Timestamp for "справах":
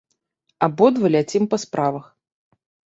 1.67-2.05